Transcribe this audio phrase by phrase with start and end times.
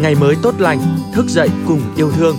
[0.00, 0.80] ngày mới tốt lành,
[1.12, 2.36] thức dậy cùng yêu thương.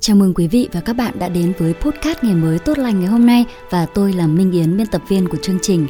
[0.00, 3.00] Chào mừng quý vị và các bạn đã đến với podcast ngày mới tốt lành
[3.00, 5.86] ngày hôm nay và tôi là Minh Yến, biên tập viên của chương trình.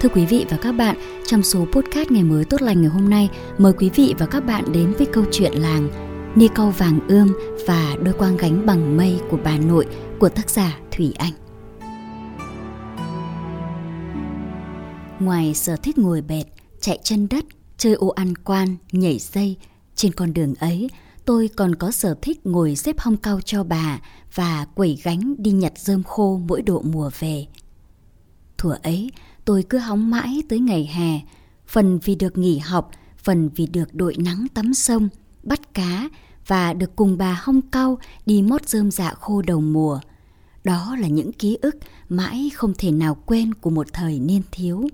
[0.00, 0.96] Thưa quý vị và các bạn,
[1.26, 3.28] trong số podcast ngày mới tốt lành ngày hôm nay,
[3.58, 5.88] mời quý vị và các bạn đến với câu chuyện làng
[6.34, 7.32] Ni câu vàng ươm
[7.66, 9.86] và đôi quang gánh bằng mây của bà nội
[10.18, 11.32] của tác giả Thủy Anh.
[15.20, 16.44] Ngoài sở thích ngồi bệt,
[16.86, 17.44] chạy chân đất,
[17.76, 19.56] chơi ô ăn quan, nhảy dây,
[19.94, 20.90] trên con đường ấy,
[21.24, 24.00] tôi còn có sở thích ngồi xếp hong cao cho bà
[24.34, 27.46] và quẩy gánh đi nhặt rơm khô mỗi độ mùa về.
[28.58, 29.10] Thủa ấy,
[29.44, 31.20] tôi cứ hóng mãi tới ngày hè,
[31.66, 35.08] phần vì được nghỉ học, phần vì được đội nắng tắm sông,
[35.42, 36.08] bắt cá
[36.46, 40.00] và được cùng bà hong cau đi mót rơm dạ khô đầu mùa.
[40.64, 41.76] Đó là những ký ức
[42.08, 44.88] mãi không thể nào quên của một thời niên thiếu.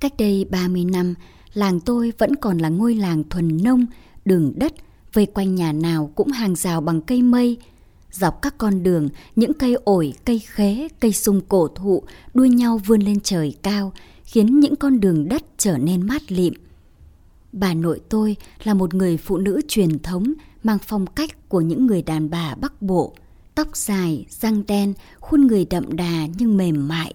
[0.00, 1.14] Cách đây 30 năm,
[1.52, 3.86] làng tôi vẫn còn là ngôi làng thuần nông,
[4.24, 4.74] đường đất,
[5.12, 7.58] vây quanh nhà nào cũng hàng rào bằng cây mây.
[8.12, 12.02] Dọc các con đường, những cây ổi, cây khế, cây sung cổ thụ
[12.34, 13.92] đuôi nhau vươn lên trời cao,
[14.24, 16.54] khiến những con đường đất trở nên mát lịm.
[17.52, 21.86] Bà nội tôi là một người phụ nữ truyền thống mang phong cách của những
[21.86, 23.14] người đàn bà Bắc Bộ.
[23.54, 27.14] Tóc dài, răng đen, khuôn người đậm đà nhưng mềm mại.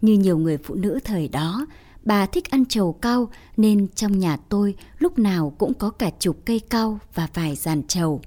[0.00, 1.66] Như nhiều người phụ nữ thời đó,
[2.06, 6.36] bà thích ăn trầu cau nên trong nhà tôi lúc nào cũng có cả chục
[6.44, 8.20] cây cau và vài dàn trầu.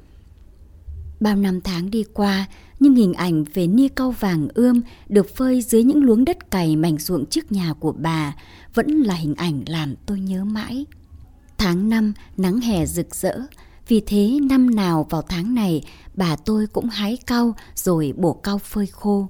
[1.20, 2.48] Bao năm tháng đi qua,
[2.80, 6.76] nhưng hình ảnh về nia cau vàng ươm được phơi dưới những luống đất cày
[6.76, 8.36] mảnh ruộng trước nhà của bà
[8.74, 10.86] vẫn là hình ảnh làm tôi nhớ mãi.
[11.58, 13.40] Tháng năm nắng hè rực rỡ,
[13.88, 18.58] vì thế năm nào vào tháng này bà tôi cũng hái cau rồi bổ cau
[18.58, 19.28] phơi khô.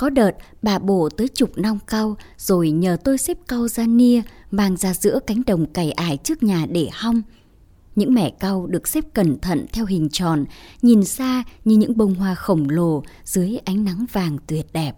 [0.00, 0.30] Có đợt
[0.62, 4.94] bà bổ tới chục nong cau rồi nhờ tôi xếp cau ra nia mang ra
[4.94, 7.22] giữa cánh đồng cày ải trước nhà để hong.
[7.96, 10.44] Những mẻ cau được xếp cẩn thận theo hình tròn,
[10.82, 14.96] nhìn xa như những bông hoa khổng lồ dưới ánh nắng vàng tuyệt đẹp.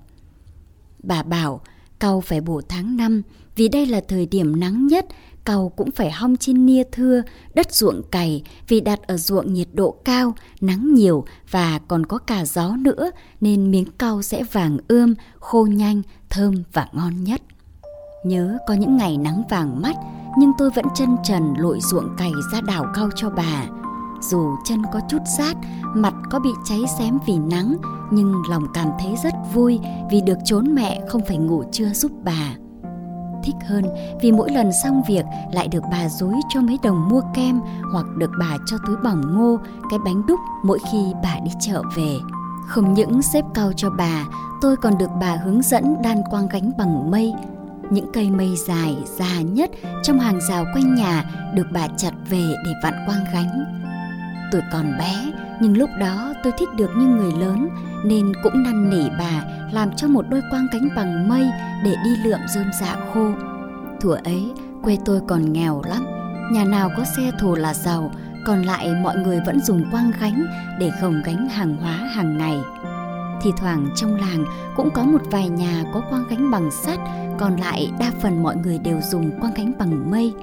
[1.02, 1.60] Bà bảo
[1.98, 3.22] cau phải bổ tháng năm
[3.56, 5.06] vì đây là thời điểm nắng nhất,
[5.44, 7.22] cầu cũng phải hong trên nia thưa,
[7.54, 12.19] đất ruộng cày vì đặt ở ruộng nhiệt độ cao, nắng nhiều và còn có
[12.19, 13.10] cả gió nữa
[13.41, 17.42] nên miếng cau sẽ vàng ươm, khô nhanh, thơm và ngon nhất.
[18.25, 19.97] Nhớ có những ngày nắng vàng mắt
[20.38, 23.66] nhưng tôi vẫn chân trần lội ruộng cày ra đảo cau cho bà.
[24.20, 25.56] Dù chân có chút rát,
[25.94, 27.76] mặt có bị cháy xém vì nắng
[28.10, 29.80] nhưng lòng cảm thấy rất vui
[30.10, 32.54] vì được trốn mẹ không phải ngủ trưa giúp bà
[33.44, 33.84] thích hơn
[34.20, 37.60] vì mỗi lần xong việc lại được bà dối cho mấy đồng mua kem
[37.92, 39.58] hoặc được bà cho túi bỏng ngô,
[39.91, 42.19] cái bánh đúc mỗi khi bà đi chợ về.
[42.66, 44.25] Không những xếp cao cho bà,
[44.60, 47.34] tôi còn được bà hướng dẫn đan quang gánh bằng mây.
[47.91, 49.70] Những cây mây dài, già nhất
[50.03, 51.24] trong hàng rào quanh nhà
[51.54, 53.81] được bà chặt về để vặn quang gánh.
[54.52, 57.68] Tôi còn bé, nhưng lúc đó tôi thích được như người lớn
[58.04, 61.50] nên cũng năn nỉ bà làm cho một đôi quang cánh bằng mây
[61.84, 63.30] để đi lượm rơm dạ khô.
[64.00, 64.52] Thuở ấy,
[64.82, 66.06] quê tôi còn nghèo lắm,
[66.52, 68.10] nhà nào có xe thồ là giàu,
[68.46, 70.44] còn lại mọi người vẫn dùng quang gánh
[70.78, 72.58] để gồng gánh hàng hóa hàng ngày.
[73.42, 74.44] Thì thoảng trong làng
[74.76, 76.98] cũng có một vài nhà có quang gánh bằng sắt,
[77.38, 80.34] còn lại đa phần mọi người đều dùng quang gánh bằng mây.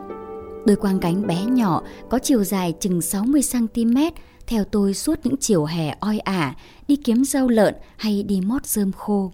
[0.69, 4.11] Đôi quang gánh bé nhỏ có chiều dài chừng 60cm
[4.47, 6.55] theo tôi suốt những chiều hè oi ả,
[6.87, 9.31] đi kiếm rau lợn hay đi mót rơm khô.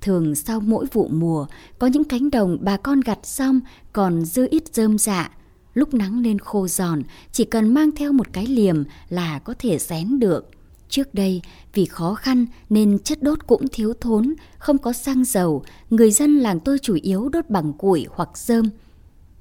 [0.00, 1.46] Thường sau mỗi vụ mùa,
[1.78, 3.60] có những cánh đồng bà con gặt xong
[3.92, 5.30] còn dư ít rơm dạ.
[5.74, 7.02] Lúc nắng lên khô giòn,
[7.32, 10.50] chỉ cần mang theo một cái liềm là có thể rén được.
[10.88, 11.42] Trước đây,
[11.74, 16.38] vì khó khăn nên chất đốt cũng thiếu thốn, không có xăng dầu, người dân
[16.38, 18.70] làng tôi chủ yếu đốt bằng củi hoặc rơm.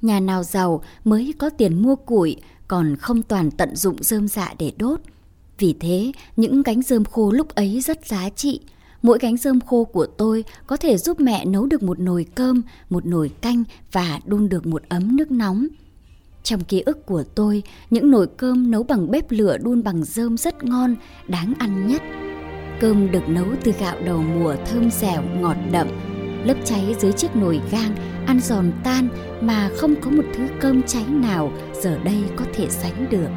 [0.01, 2.35] Nhà nào giàu mới có tiền mua củi,
[2.67, 4.99] còn không toàn tận dụng rơm dạ để đốt.
[5.57, 8.59] Vì thế, những gánh rơm khô lúc ấy rất giá trị.
[9.01, 12.61] Mỗi gánh rơm khô của tôi có thể giúp mẹ nấu được một nồi cơm,
[12.89, 15.67] một nồi canh và đun được một ấm nước nóng.
[16.43, 20.37] Trong ký ức của tôi, những nồi cơm nấu bằng bếp lửa đun bằng rơm
[20.37, 20.95] rất ngon,
[21.27, 22.01] đáng ăn nhất.
[22.81, 25.87] Cơm được nấu từ gạo đầu mùa thơm dẻo, ngọt đậm,
[26.45, 27.95] lớp cháy dưới chiếc nồi gang,
[28.25, 29.07] ăn giòn tan
[29.41, 31.51] mà không có một thứ cơm cháy nào
[31.81, 33.29] giờ đây có thể sánh được.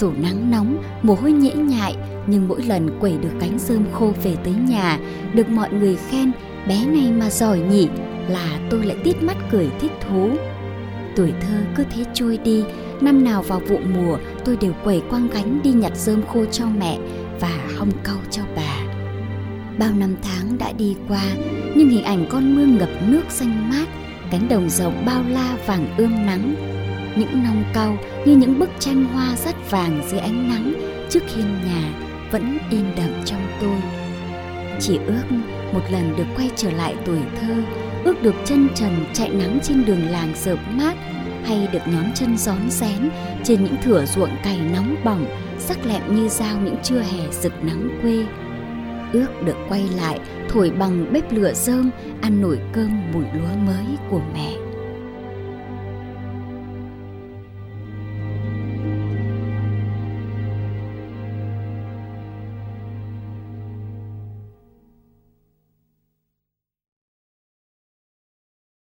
[0.00, 1.96] Dù nắng nóng, mồ hôi nhễ nhại,
[2.26, 4.98] nhưng mỗi lần quẩy được cánh rơm khô về tới nhà,
[5.34, 6.32] được mọi người khen
[6.68, 7.88] bé này mà giỏi nhỉ,
[8.28, 10.30] là tôi lại tít mắt cười thích thú.
[11.16, 12.64] Tuổi thơ cứ thế trôi đi,
[13.00, 16.66] năm nào vào vụ mùa tôi đều quẩy quăng gánh đi nhặt rơm khô cho
[16.78, 16.98] mẹ
[17.40, 18.87] và hong cau cho bà.
[19.78, 21.22] Bao năm tháng đã đi qua,
[21.76, 23.86] nhưng hình ảnh con mương ngập nước xanh mát
[24.30, 26.54] cánh đồng rộng bao la vàng ươm nắng.
[27.16, 27.96] Những nong cau
[28.26, 30.72] như những bức tranh hoa rất vàng dưới ánh nắng
[31.10, 31.92] trước hiên nhà
[32.30, 33.76] vẫn in đậm trong tôi.
[34.80, 35.22] Chỉ ước
[35.72, 37.54] một lần được quay trở lại tuổi thơ
[38.04, 40.94] ước được chân trần chạy nắng trên đường làng rợp mát
[41.44, 43.10] hay được nhóm chân gión rén
[43.44, 45.26] trên những thửa ruộng cày nóng bỏng
[45.58, 48.24] sắc lẹm như dao những trưa hè rực nắng quê
[49.12, 51.90] ước được quay lại, thổi bằng bếp lửa rơm,
[52.20, 54.67] ăn nổi cơm mùi lúa mới của mẹ.